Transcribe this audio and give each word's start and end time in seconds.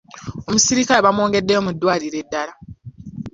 Omusirikale 0.47 0.99
bamwongeddeyo 1.05 1.61
mu 1.65 1.71
ddwaliro 1.73 2.17
eddala. 2.23 2.53